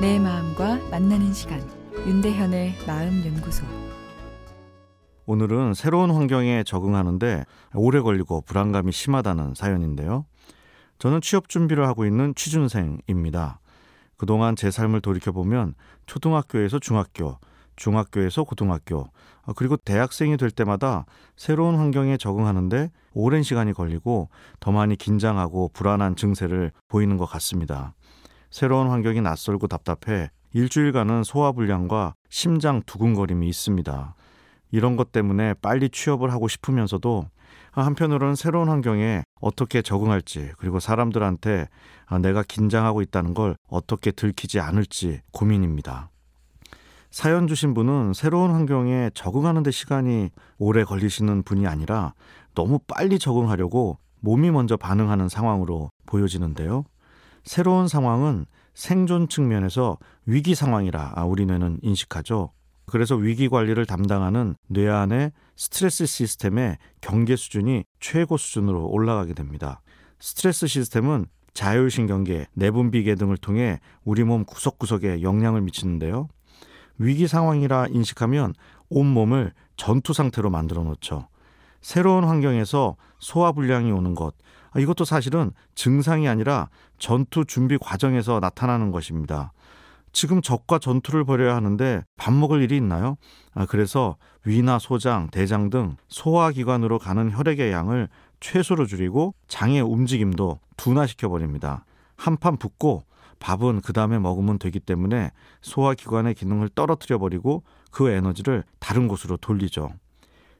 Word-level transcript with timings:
내 0.00 0.18
마음과 0.18 0.88
만나는 0.90 1.34
시간 1.34 1.60
윤대현의 2.06 2.86
마음 2.86 3.22
연구소 3.22 3.66
오늘은 5.26 5.74
새로운 5.74 6.10
환경에 6.10 6.64
적응하는데 6.64 7.44
오래 7.74 8.00
걸리고 8.00 8.40
불안감이 8.40 8.92
심하다는 8.92 9.52
사연인데요. 9.54 10.24
저는 10.98 11.20
취업 11.20 11.50
준비를 11.50 11.86
하고 11.86 12.06
있는 12.06 12.34
취준생입니다. 12.34 13.60
그동안 14.16 14.56
제 14.56 14.70
삶을 14.70 15.02
돌이켜보면 15.02 15.74
초등학교에서 16.06 16.78
중학교, 16.78 17.36
중학교에서 17.76 18.44
고등학교, 18.44 19.10
그리고 19.54 19.76
대학생이 19.76 20.38
될 20.38 20.50
때마다 20.50 21.04
새로운 21.36 21.76
환경에 21.76 22.16
적응하는데 22.16 22.90
오랜 23.12 23.42
시간이 23.42 23.74
걸리고 23.74 24.30
더 24.60 24.72
많이 24.72 24.96
긴장하고 24.96 25.68
불안한 25.74 26.16
증세를 26.16 26.72
보이는 26.88 27.18
것 27.18 27.26
같습니다. 27.26 27.92
새로운 28.50 28.88
환경이 28.88 29.20
낯설고 29.20 29.68
답답해 29.68 30.30
일주일간은 30.52 31.22
소화불량과 31.22 32.14
심장 32.28 32.82
두근거림이 32.84 33.48
있습니다. 33.48 34.14
이런 34.72 34.96
것 34.96 35.12
때문에 35.12 35.54
빨리 35.54 35.88
취업을 35.88 36.32
하고 36.32 36.48
싶으면서도 36.48 37.26
한편으로는 37.72 38.34
새로운 38.34 38.68
환경에 38.68 39.22
어떻게 39.40 39.82
적응할지 39.82 40.52
그리고 40.58 40.80
사람들한테 40.80 41.68
내가 42.20 42.42
긴장하고 42.42 43.02
있다는 43.02 43.34
걸 43.34 43.54
어떻게 43.68 44.10
들키지 44.10 44.58
않을지 44.58 45.20
고민입니다. 45.32 46.10
사연 47.10 47.46
주신 47.46 47.74
분은 47.74 48.12
새로운 48.14 48.50
환경에 48.50 49.10
적응하는 49.14 49.62
데 49.62 49.70
시간이 49.70 50.30
오래 50.58 50.84
걸리시는 50.84 51.42
분이 51.44 51.66
아니라 51.66 52.14
너무 52.54 52.80
빨리 52.86 53.18
적응하려고 53.18 53.98
몸이 54.20 54.50
먼저 54.50 54.76
반응하는 54.76 55.28
상황으로 55.28 55.90
보여지는데요. 56.06 56.84
새로운 57.44 57.88
상황은 57.88 58.46
생존 58.74 59.28
측면에서 59.28 59.98
위기 60.26 60.54
상황이라 60.54 61.14
우리 61.26 61.46
뇌는 61.46 61.80
인식하죠. 61.82 62.52
그래서 62.86 63.14
위기 63.14 63.48
관리를 63.48 63.86
담당하는 63.86 64.54
뇌 64.68 64.88
안의 64.88 65.32
스트레스 65.56 66.06
시스템의 66.06 66.78
경계 67.00 67.36
수준이 67.36 67.84
최고 68.00 68.36
수준으로 68.36 68.88
올라가게 68.88 69.34
됩니다. 69.34 69.80
스트레스 70.18 70.66
시스템은 70.66 71.26
자율신경계, 71.54 72.46
내분비계 72.54 73.14
등을 73.16 73.36
통해 73.36 73.80
우리 74.04 74.24
몸 74.24 74.44
구석구석에 74.44 75.22
영향을 75.22 75.60
미치는데요. 75.62 76.28
위기 76.98 77.26
상황이라 77.26 77.88
인식하면 77.88 78.54
온몸을 78.88 79.52
전투 79.76 80.12
상태로 80.12 80.50
만들어 80.50 80.82
놓죠. 80.82 81.28
새로운 81.80 82.24
환경에서 82.24 82.96
소화불량이 83.18 83.90
오는 83.92 84.14
것, 84.14 84.34
아, 84.72 84.80
이것도 84.80 85.04
사실은 85.04 85.52
증상이 85.74 86.28
아니라 86.28 86.68
전투 86.98 87.44
준비 87.44 87.78
과정에서 87.78 88.38
나타나는 88.40 88.90
것입니다. 88.92 89.52
지금 90.12 90.42
적과 90.42 90.78
전투를 90.78 91.24
벌여야 91.24 91.54
하는데 91.54 92.02
밥 92.16 92.32
먹을 92.32 92.62
일이 92.62 92.76
있나요? 92.76 93.16
아, 93.54 93.66
그래서 93.66 94.16
위나 94.44 94.78
소장, 94.78 95.28
대장 95.30 95.70
등 95.70 95.96
소화기관으로 96.08 96.98
가는 96.98 97.30
혈액의 97.30 97.70
양을 97.72 98.08
최소로 98.40 98.86
줄이고 98.86 99.34
장의 99.48 99.80
움직임도 99.82 100.58
둔화시켜 100.76 101.28
버립니다. 101.28 101.84
한 102.16 102.36
판 102.36 102.56
붓고 102.56 103.04
밥은 103.38 103.80
그 103.80 103.92
다음에 103.92 104.18
먹으면 104.18 104.58
되기 104.58 104.80
때문에 104.80 105.30
소화기관의 105.62 106.34
기능을 106.34 106.68
떨어뜨려 106.74 107.18
버리고 107.18 107.62
그 107.90 108.10
에너지를 108.10 108.64
다른 108.78 109.08
곳으로 109.08 109.36
돌리죠. 109.38 109.90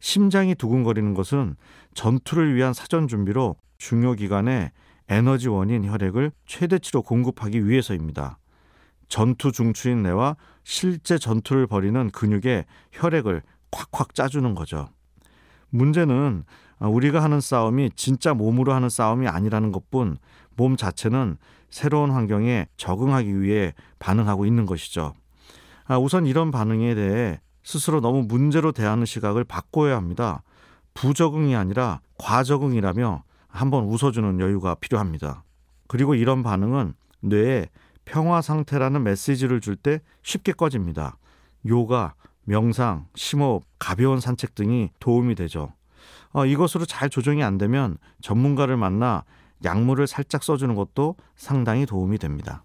심장이 0.00 0.54
두근거리는 0.54 1.14
것은 1.14 1.56
전투를 1.94 2.54
위한 2.54 2.72
사전 2.72 3.08
준비로 3.08 3.56
중요 3.78 4.14
기관에 4.14 4.72
에너지원인 5.08 5.84
혈액을 5.84 6.32
최대치로 6.46 7.02
공급하기 7.02 7.66
위해서입니다. 7.68 8.38
전투 9.08 9.52
중추인 9.52 10.02
뇌와 10.02 10.36
실제 10.64 11.16
전투를 11.16 11.66
벌이는 11.66 12.10
근육에 12.10 12.64
혈액을 12.92 13.42
콱콱 13.70 14.14
짜주는 14.14 14.54
거죠. 14.54 14.88
문제는 15.70 16.44
우리가 16.80 17.22
하는 17.22 17.40
싸움이 17.40 17.90
진짜 17.96 18.34
몸으로 18.34 18.72
하는 18.72 18.88
싸움이 18.88 19.28
아니라는 19.28 19.72
것뿐 19.72 20.18
몸 20.56 20.76
자체는 20.76 21.36
새로운 21.70 22.10
환경에 22.10 22.66
적응하기 22.76 23.40
위해 23.40 23.74
반응하고 23.98 24.46
있는 24.46 24.66
것이죠. 24.66 25.14
아, 25.84 25.98
우선 25.98 26.26
이런 26.26 26.50
반응에 26.50 26.94
대해 26.94 27.40
스스로 27.66 28.00
너무 28.00 28.22
문제로 28.22 28.70
대하는 28.70 29.04
시각을 29.04 29.42
바꿔야 29.42 29.96
합니다. 29.96 30.44
부적응이 30.94 31.56
아니라 31.56 32.00
과적응이라며 32.16 33.24
한번 33.48 33.84
웃어주는 33.86 34.38
여유가 34.38 34.76
필요합니다. 34.76 35.42
그리고 35.88 36.14
이런 36.14 36.44
반응은 36.44 36.94
뇌에 37.22 37.66
평화 38.04 38.40
상태라는 38.40 39.02
메시지를 39.02 39.60
줄 39.60 39.74
때 39.74 40.00
쉽게 40.22 40.52
꺼집니다. 40.52 41.18
요가, 41.66 42.14
명상, 42.44 43.08
심호흡, 43.16 43.64
가벼운 43.80 44.20
산책 44.20 44.54
등이 44.54 44.90
도움이 45.00 45.34
되죠. 45.34 45.72
어, 46.30 46.46
이것으로 46.46 46.86
잘 46.86 47.10
조정이 47.10 47.42
안 47.42 47.58
되면 47.58 47.98
전문가를 48.22 48.76
만나 48.76 49.24
약물을 49.64 50.06
살짝 50.06 50.44
써주는 50.44 50.72
것도 50.76 51.16
상당히 51.34 51.84
도움이 51.84 52.18
됩니다. 52.18 52.64